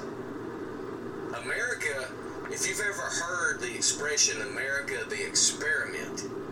America, 1.44 2.08
if 2.50 2.66
you've 2.66 2.80
ever 2.80 3.02
heard 3.02 3.60
the 3.60 3.74
expression 3.74 4.40
America 4.40 5.04
the 5.10 5.26
experiment, 5.26 6.45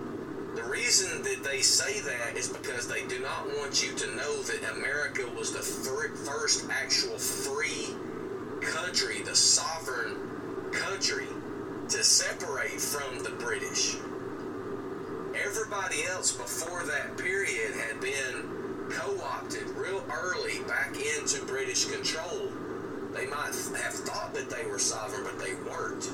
reason 0.68 1.22
that 1.22 1.42
they 1.42 1.60
say 1.60 2.00
that 2.00 2.36
is 2.36 2.48
because 2.48 2.88
they 2.88 3.04
do 3.06 3.18
not 3.20 3.46
want 3.58 3.82
you 3.82 3.94
to 3.96 4.06
know 4.16 4.42
that 4.42 4.76
America 4.76 5.26
was 5.36 5.52
the 5.52 5.60
first 5.60 6.68
actual 6.70 7.18
free 7.18 7.94
country, 8.60 9.22
the 9.22 9.34
sovereign 9.34 10.16
country, 10.72 11.26
to 11.88 12.02
separate 12.02 12.80
from 12.80 13.22
the 13.22 13.30
British. 13.30 13.96
Everybody 15.44 16.04
else 16.04 16.32
before 16.32 16.84
that 16.84 17.16
period 17.18 17.74
had 17.74 18.00
been 18.00 18.88
co 18.90 19.20
opted 19.22 19.68
real 19.70 20.04
early 20.12 20.60
back 20.68 20.94
into 20.96 21.44
British 21.46 21.86
control. 21.86 22.48
They 23.12 23.26
might 23.26 23.46
have 23.46 23.94
thought 23.94 24.34
that 24.34 24.50
they 24.50 24.64
were 24.68 24.78
sovereign, 24.78 25.24
but 25.24 25.38
they 25.38 25.54
weren't. 25.68 26.08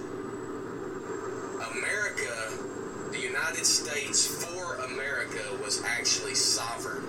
America, 1.73 2.70
the 3.12 3.19
United 3.19 3.64
States 3.64 4.26
for 4.26 4.76
America, 4.76 5.43
was 5.62 5.83
actually 5.85 6.35
sovereign. 6.35 7.05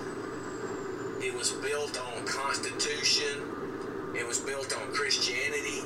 It 1.22 1.34
was 1.34 1.52
built 1.52 2.00
on 2.00 2.26
Constitution, 2.26 4.14
it 4.16 4.26
was 4.26 4.40
built 4.40 4.76
on 4.76 4.92
Christianity, 4.92 5.82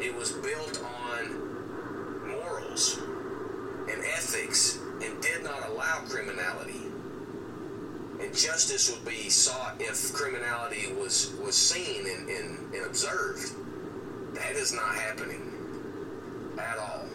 it 0.00 0.14
was 0.14 0.32
built 0.32 0.80
on 0.82 2.28
morals 2.28 3.00
and 3.90 4.04
ethics 4.04 4.78
and 5.02 5.20
did 5.22 5.42
not 5.42 5.68
allow 5.68 6.02
criminality. 6.08 6.82
And 8.20 8.36
justice 8.36 8.90
would 8.90 9.04
be 9.04 9.28
sought 9.30 9.76
if 9.80 10.12
criminality 10.12 10.92
was, 10.92 11.32
was 11.44 11.56
seen 11.56 12.06
and, 12.06 12.28
and, 12.28 12.74
and 12.74 12.86
observed. 12.86 13.52
That 14.34 14.52
is 14.52 14.72
not 14.72 14.94
happening 14.94 15.52
at 16.58 16.78
all. 16.78 17.06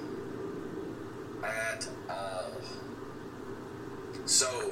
At 1.43 1.87
all. 2.09 2.51
So, 4.33 4.71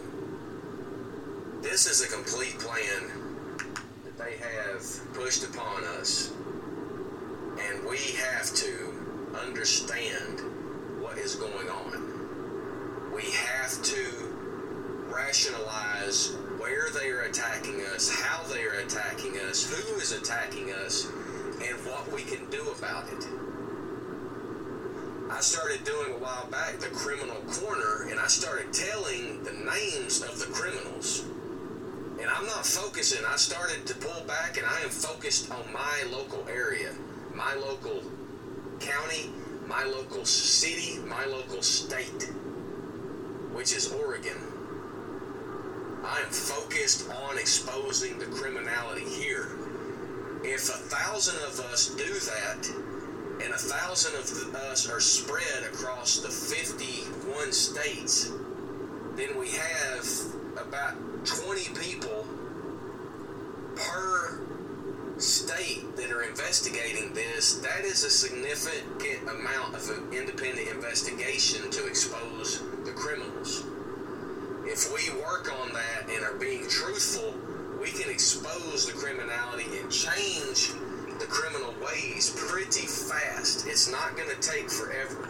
this 1.62 1.86
is 1.86 2.02
a 2.02 2.08
complete 2.12 2.58
plan 2.58 3.12
that 4.04 4.18
they 4.18 4.38
have 4.38 4.84
pushed 5.14 5.44
upon 5.44 5.84
us. 6.00 6.32
And 7.60 7.86
we 7.86 8.00
have 8.18 8.52
to 8.56 9.30
understand 9.40 10.40
what 11.00 11.20
is 11.20 11.36
going 11.36 11.70
on 11.70 12.12
we 13.14 13.32
have 13.32 13.82
to 13.84 14.06
rationalize 15.14 16.34
where 16.58 16.90
they 16.92 17.10
are 17.10 17.22
attacking 17.22 17.82
us, 17.94 18.10
how 18.10 18.44
they 18.44 18.64
are 18.64 18.80
attacking 18.80 19.38
us, 19.40 19.70
who 19.70 19.96
is 19.96 20.12
attacking 20.12 20.72
us, 20.72 21.06
and 21.62 21.78
what 21.86 22.12
we 22.12 22.24
can 22.24 22.50
do 22.50 22.72
about 22.78 23.08
it. 23.10 23.28
I 25.32 25.40
started 25.40 25.84
doing 25.84 26.14
a 26.14 26.18
while 26.18 26.48
back 26.52 26.80
the 26.80 26.88
criminal 26.88 27.42
corner, 27.48 28.10
and 28.10 28.20
I 28.20 28.28
started 28.28 28.74
telling 28.74 29.44
the 29.44 29.54
names 29.54 30.22
of 30.22 30.40
the 30.40 30.48
criminals. 30.54 31.24
And 32.22 32.30
I'm 32.30 32.46
not 32.46 32.66
focusing, 32.66 33.26
I 33.26 33.38
started 33.38 33.88
to 33.88 33.96
pull 33.96 34.24
back, 34.28 34.58
and 34.58 34.66
I 34.66 34.82
am 34.82 34.90
focused 34.90 35.50
on 35.50 35.72
my 35.74 36.04
local 36.12 36.48
area, 36.48 36.92
my 37.34 37.56
local 37.56 38.04
county, 38.80 39.32
my 39.68 39.84
local 39.86 40.26
city, 40.26 41.00
my 41.08 41.26
local 41.26 41.62
state 41.62 42.30
which 43.54 43.74
is 43.74 43.92
Oregon. 43.92 44.38
I 46.04 46.20
am 46.22 46.30
focused 46.30 47.10
on 47.10 47.38
exposing 47.38 48.18
the 48.18 48.26
criminality 48.26 49.06
here. 49.06 49.50
If 50.44 50.70
a 50.70 50.80
thousand 50.90 51.36
of 51.44 51.60
us 51.72 51.90
do 51.90 52.12
that, 52.12 52.91
and 53.44 53.54
a 53.54 53.58
thousand 53.58 54.16
of 54.16 54.56
us 54.56 54.90
are 54.90 55.00
spread 55.00 55.64
across 55.64 56.20
the 56.20 56.30
51 56.30 57.52
states, 57.52 58.32
then 59.16 59.38
we 59.40 59.50
have 59.50 60.06
about 60.58 60.96
20 61.26 61.74
people 61.80 62.26
per 63.76 64.42
state 65.18 65.96
that 65.96 66.12
are 66.12 66.24
investigating 66.24 67.14
this. 67.14 67.56
That 67.56 67.86
is 67.86 68.04
a 68.04 68.10
significant 68.10 69.30
amount 69.30 69.76
of 69.76 70.14
independent 70.14 70.68
investigation 70.70 71.70
to 71.72 71.88
expose 71.88 72.62
the 72.86 72.92
criminals. 72.92 73.64
If 74.66 74.94
we 74.94 75.22
work 75.22 75.52
on 75.62 75.74
that 75.74 76.10
and 76.10 76.24
are 76.24 76.36
being 76.36 76.68
truthful, 76.70 77.34
we 77.80 77.92
can 77.92 78.10
expose 78.10 78.86
the 78.86 78.94
criminality 78.94 79.66
and 79.80 79.92
change 79.92 80.72
criminal 81.32 81.74
ways 81.82 82.36
pretty 82.36 82.86
fast. 82.86 83.66
It's 83.66 83.90
not 83.90 84.18
going 84.18 84.30
to 84.30 84.40
take 84.42 84.70
forever. 84.70 85.30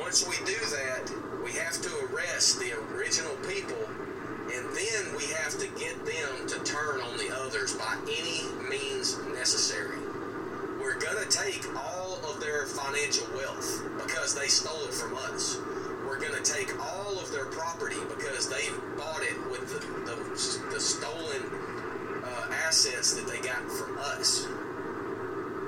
Once 0.00 0.26
we 0.26 0.36
do 0.46 0.58
that, 0.72 1.12
we 1.44 1.52
have 1.52 1.80
to 1.82 1.90
arrest 2.08 2.58
the 2.58 2.72
original 2.94 3.36
people 3.46 3.76
and 4.54 4.64
then 4.74 5.16
we 5.16 5.24
have 5.34 5.58
to 5.58 5.66
get 5.78 5.94
them 6.06 6.46
to 6.48 6.58
turn 6.64 7.02
on 7.02 7.18
the 7.18 7.28
others 7.44 7.74
by 7.74 7.94
any 8.04 8.48
means 8.70 9.18
necessary. 9.34 9.98
We're 10.80 10.98
going 10.98 11.22
to 11.22 11.28
take 11.28 11.62
all 11.76 12.18
of 12.24 12.40
their 12.40 12.64
financial 12.64 13.26
wealth 13.36 13.82
because 14.02 14.34
they 14.34 14.46
stole 14.46 14.82
it 14.84 14.94
from 14.94 15.14
us. 15.16 15.58
We're 16.06 16.18
going 16.18 16.42
to 16.42 16.52
take 16.52 16.72
all 16.80 17.18
of 17.18 17.30
their 17.30 17.44
property 17.46 18.00
because 18.08 18.48
they 18.48 18.70
bought 18.96 19.22
it 19.22 19.36
with 19.50 19.68
the, 19.68 19.80
the, 20.10 20.74
the 20.74 20.80
stolen 20.80 21.44
uh, 22.38 22.52
assets 22.66 23.14
that 23.14 23.26
they 23.26 23.40
got 23.40 23.62
from 23.70 23.98
us. 23.98 24.46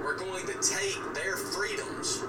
We're 0.03 0.17
going 0.17 0.47
to 0.47 0.55
take 0.63 0.99
their 1.15 1.37
freedoms 1.37 2.23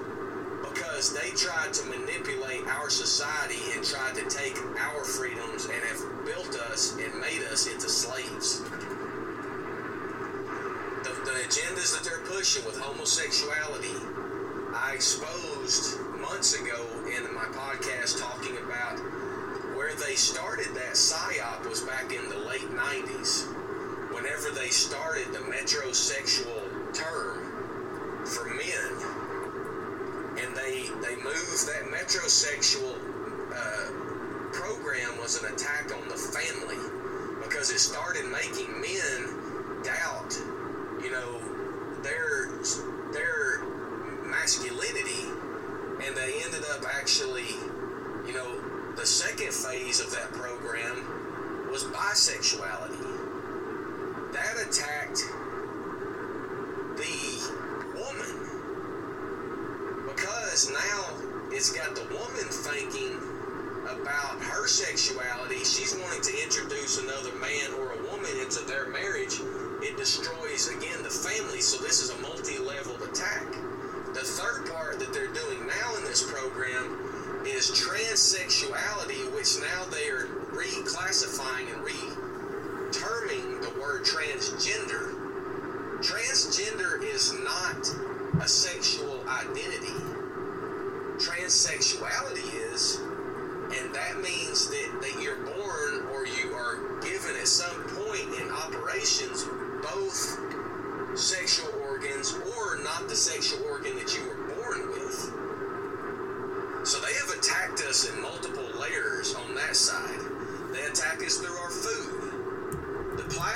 because 0.62 1.12
they 1.12 1.30
tried 1.30 1.72
to 1.72 1.84
manipulate 1.86 2.66
our 2.66 2.90
society 2.90 3.60
and 3.74 3.84
tried 3.84 4.14
to 4.14 4.28
take 4.28 4.56
our 4.78 5.04
freedoms 5.04 5.66
and 5.66 5.74
have 5.74 6.24
built 6.24 6.54
us 6.70 6.96
and 6.98 7.20
made 7.20 7.42
us 7.50 7.66
into 7.66 7.88
slaves. 7.88 8.60
The, 11.02 11.10
the 11.24 11.36
agendas 11.46 11.94
that 11.94 12.04
they're 12.04 12.24
pushing 12.26 12.64
with 12.64 12.78
homosexuality, 12.78 13.96
I 14.74 14.92
exposed 14.94 16.00
months 16.20 16.54
ago 16.60 16.86
in 17.06 17.22
my 17.34 17.44
podcast 17.52 18.20
talking 18.20 18.56
about 18.58 18.98
where 19.76 19.94
they 19.94 20.14
started 20.14 20.68
that 20.74 20.94
psyop 20.94 21.68
was 21.68 21.80
back 21.82 22.12
in 22.12 22.28
the 22.28 22.38
late 22.38 22.70
90s. 22.70 23.61
Whenever 24.32 24.58
they 24.58 24.68
started 24.68 25.26
the 25.32 25.40
metrosexual 25.40 26.64
term 26.94 28.24
for 28.24 28.46
men, 28.46 28.92
and 30.40 30.56
they 30.56 30.88
they 31.04 31.16
moved 31.16 31.68
that 31.68 31.84
metrosexual 31.92 32.96
uh, 33.52 33.92
program 34.50 35.18
was 35.20 35.42
an 35.42 35.52
attack 35.52 35.92
on 35.94 36.08
the 36.08 36.16
family 36.16 36.80
because 37.44 37.70
it 37.70 37.78
started 37.78 38.24
making 38.32 38.72
men 38.80 39.82
doubt, 39.84 40.32
you 41.04 41.10
know, 41.10 41.38
their 42.02 42.48
their 43.12 43.64
masculinity, 44.24 45.28
and 46.06 46.16
they 46.16 46.40
ended 46.42 46.64
up 46.72 46.82
actually, 46.98 47.52
you 48.26 48.32
know, 48.32 48.94
the 48.96 49.04
second 49.04 49.52
phase 49.52 50.00
of 50.00 50.10
that 50.12 50.32
program 50.32 51.68
was 51.70 51.84
bisexuality. 51.84 53.01
Attacked 55.12 55.28
the 56.96 57.52
woman 58.00 58.32
because 60.08 60.70
now 60.72 61.04
it's 61.50 61.70
got 61.70 61.94
the 61.94 62.04
woman 62.14 62.48
thinking 62.48 63.20
about 63.92 64.40
her 64.40 64.66
sexuality. 64.66 65.58
She's 65.64 65.94
wanting 66.00 66.22
to 66.22 66.42
introduce 66.42 66.96
another 66.98 67.34
man 67.36 67.74
or 67.78 67.92
a 67.92 68.02
woman 68.10 68.30
into 68.40 68.64
their 68.64 68.88
marriage. 68.88 69.36
It 69.82 69.98
destroys, 69.98 70.68
again, 70.68 71.02
the 71.02 71.10
family. 71.10 71.60
So 71.60 71.82
this 71.84 72.00
is 72.00 72.08
a 72.08 72.18
multi 72.22 72.56
leveled 72.56 73.02
attack. 73.02 73.52
The 74.14 74.24
third 74.24 74.70
part 74.72 74.98
that 74.98 75.12
they're 75.12 75.34
doing 75.34 75.66
now 75.66 75.94
in 75.96 76.04
this 76.04 76.22
program 76.22 77.44
is 77.44 77.70
transsexuality, 77.70 79.30
which 79.34 79.60
now 79.60 79.84
they 79.92 80.08
are 80.08 80.24
reclassifying 80.56 81.68
and 81.70 81.82
the 81.82 82.11
word 83.82 84.04
transgender 84.04 85.12
is 87.14 87.32
not 87.44 87.86
a 88.42 88.48
sexual 88.48 89.22
identity. 89.28 89.92
Transsexuality 91.18 92.72
is, 92.72 92.96
and 93.78 93.94
that 93.94 94.18
means 94.22 94.68
that, 94.68 94.98
that 95.00 95.22
you're 95.22 95.36
born 95.36 96.06
or 96.14 96.26
you 96.26 96.54
are 96.54 96.78
given 97.02 97.36
at 97.40 97.46
some 97.46 97.82
point 97.82 98.34
in 98.40 98.50
operations 98.50 99.44
both 99.82 100.38
sexual 101.18 101.70
organs 101.82 102.34
or 102.56 102.78
not 102.82 103.06
the 103.08 103.14
sexual 103.14 103.62
organ 103.66 103.94
that 103.96 104.16
you 104.16 104.24
were 104.26 104.54
born 104.54 104.88
with. 104.90 105.32
So 106.84 106.98
they 107.00 107.12
have 107.14 107.30
attacked 107.38 107.80
us 107.82 108.04
in 108.10 108.20
multiple 108.22 108.68
layers 108.80 109.34
on 109.34 109.54
that 109.54 109.76
side. 109.76 110.18
They 110.72 110.82
attack 110.82 111.22
us 111.24 111.38
through 111.38 111.56
our 111.56 111.70
food. 111.70 112.01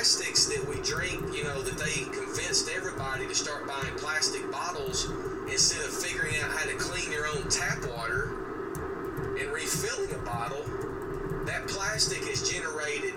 Plastics 0.06 0.46
that 0.46 0.68
we 0.68 0.80
drink, 0.82 1.34
you 1.34 1.42
know, 1.42 1.60
that 1.62 1.76
they 1.78 2.04
convinced 2.14 2.70
everybody 2.70 3.26
to 3.26 3.34
start 3.34 3.66
buying 3.66 3.92
plastic 3.96 4.48
bottles 4.52 5.10
instead 5.50 5.84
of 5.84 5.90
figuring 5.90 6.36
out 6.44 6.52
how 6.52 6.64
to 6.64 6.76
clean 6.76 7.10
your 7.10 7.26
own 7.26 7.42
tap 7.50 7.82
water 7.90 8.30
and 9.34 9.50
refilling 9.50 10.14
a 10.14 10.22
bottle. 10.22 10.62
That 11.46 11.66
plastic 11.66 12.22
has 12.22 12.48
generated 12.48 13.14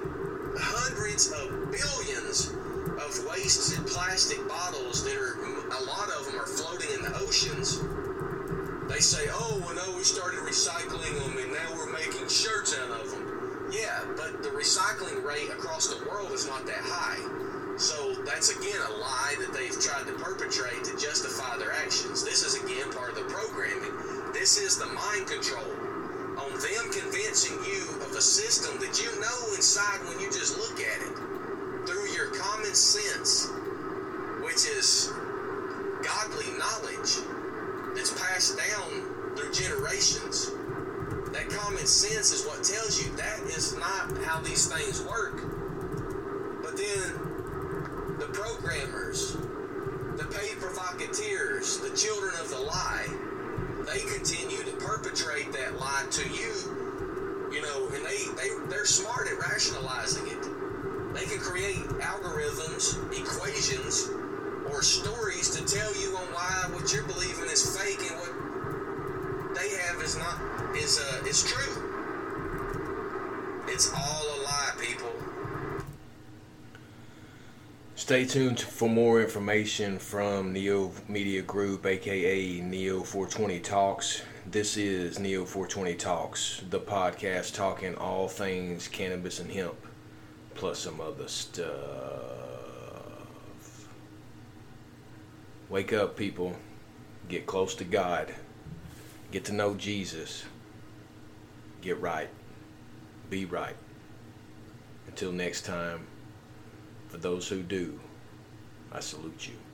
hundreds 0.58 1.32
of 1.32 1.70
billions 1.70 2.50
of 2.98 3.24
wasted 3.30 3.86
plastic 3.86 4.42
bottles 4.48 5.04
that 5.04 5.14
are, 5.14 5.38
a 5.46 5.84
lot 5.86 6.10
of 6.18 6.26
them 6.26 6.42
are 6.42 6.48
floating 6.48 6.90
in 6.96 7.04
the 7.04 7.16
oceans 7.20 7.84
they 8.90 9.00
say, 9.00 9.30
oh, 9.32 9.62
well, 9.64 9.76
no, 9.76 9.96
we 9.96 10.04
started 10.04 10.40
recycling 10.40 11.14
them 11.22 11.38
and 11.38 11.54
now 11.54 11.78
we're 11.78 11.94
making 11.94 12.28
shirts 12.28 12.76
out 12.76 12.90
of 12.90 13.09
them. 13.09 13.09
But 14.16 14.44
the 14.44 14.50
recycling 14.50 15.24
rate 15.24 15.50
across 15.50 15.88
the 15.88 16.08
world 16.08 16.32
is 16.32 16.48
not 16.48 16.66
that 16.66 16.82
high. 16.82 17.20
So 17.78 18.14
that's 18.26 18.52
again 18.52 18.80
a 18.90 18.92
lie 19.00 19.36
that 19.40 19.54
they've 19.54 19.80
tried 19.80 20.06
to 20.08 20.14
perpetrate 20.20 20.84
to 20.84 20.98
justify 20.98 21.58
their 21.58 21.72
actions. 21.72 22.24
This 22.24 22.44
is 22.44 22.62
again 22.62 22.92
part 22.92 23.12
of 23.12 23.16
the 23.16 23.28
programming. 23.32 23.94
This 24.34 24.58
is 24.58 24.78
the 24.78 24.88
mind 24.88 25.28
control 25.28 25.72
on 26.40 26.52
them 26.60 26.92
convincing 26.92 27.56
you 27.64 27.88
of 28.04 28.12
a 28.16 28.22
system 28.22 28.80
that 28.80 29.02
you 29.02 29.12
know 29.20 29.56
inside 29.56 30.00
when 30.08 30.20
you 30.20 30.28
just 30.28 30.58
look 30.58 30.80
at 30.80 31.02
it 31.02 31.16
through 31.88 32.08
your 32.12 32.28
common 32.36 32.74
sense, 32.74 33.50
which 34.44 34.68
is 34.68 35.12
godly 36.04 36.52
knowledge 36.58 37.24
that's 37.96 38.14
passed 38.20 38.58
down 38.58 39.36
through 39.36 39.52
generations. 39.52 40.52
That 41.34 41.50
common 41.50 41.86
sense 41.86 42.32
is 42.32 42.46
what 42.46 42.64
tells 42.64 43.04
you 43.04 43.16
that 43.16 43.40
is 43.56 43.78
not 43.78 44.18
how 44.24 44.42
these 44.42 44.68
things 44.68 45.04
work. 45.04 45.42
But 46.62 46.76
then 46.76 48.18
the 48.20 48.28
programmers, 48.34 49.34
the 50.18 50.26
paid 50.26 50.60
provocateurs, 50.60 51.78
the 51.80 51.96
children 51.96 52.34
of 52.42 52.50
the 52.50 52.60
lie, 52.60 53.08
they 53.86 54.00
continue 54.00 54.64
to 54.64 54.72
perpetrate 54.78 55.52
that 55.54 55.80
lie 55.80 56.06
to 56.12 56.30
you. 56.30 56.54
You 57.54 57.62
know, 57.62 57.88
and 57.94 58.06
they, 58.06 58.26
they, 58.36 58.50
they're 58.68 58.86
smart 58.86 59.28
at 59.28 59.40
rationalizing 59.40 60.28
it. 60.28 60.44
They 61.14 61.26
can 61.26 61.40
create 61.40 61.82
algorithms, 62.02 62.98
equations, 63.18 64.10
or 64.70 64.84
stories 64.84 65.50
to 65.56 65.66
tell 65.66 65.96
you 65.98 66.16
on 66.18 66.26
why 66.34 66.70
what 66.74 66.94
you're 66.94 67.04
believing 67.04 67.46
is 67.46 67.76
fake 67.76 68.00
and 68.12 68.19
is 70.02 70.18
not 70.18 70.40
is 70.76 71.00
uh 71.00 71.26
is 71.28 71.44
true. 71.44 71.84
It's 73.68 73.92
all 73.94 74.24
a 74.24 74.38
lie, 74.44 74.72
people. 74.80 75.12
Stay 77.96 78.26
tuned 78.26 78.60
for 78.60 78.90
more 78.90 79.22
information 79.22 80.00
from 80.00 80.54
Neo 80.54 80.92
Media 81.08 81.42
Group, 81.42 81.86
aka 81.86 82.62
Neo 82.62 83.04
420 83.04 83.60
Talks. 83.60 84.22
This 84.50 84.78
is 84.78 85.20
Neo 85.20 85.46
420 85.46 85.96
Talks, 85.96 86.64
the 86.70 86.80
podcast 86.80 87.54
talking 87.54 87.96
all 87.96 88.28
things 88.28 88.88
cannabis 88.88 89.40
and 89.40 89.52
hemp, 89.52 89.76
plus 90.56 90.80
some 90.80 91.02
other 91.02 91.28
stuff. 91.28 91.70
Wake 95.70 95.94
up, 95.94 96.16
people. 96.16 96.56
Get 97.28 97.46
close 97.46 97.76
to 97.76 97.84
God. 97.84 98.34
Get 99.32 99.46
to 99.46 99.54
know 99.54 99.76
Jesus. 99.76 100.46
Get 101.82 102.02
right. 102.02 102.30
Be 103.30 103.46
right. 103.46 103.76
Until 105.08 105.32
next 105.32 105.66
time, 105.66 106.08
for 107.10 107.18
those 107.18 107.48
who 107.48 107.62
do, 107.62 108.00
I 108.92 109.02
salute 109.02 109.48
you. 109.48 109.69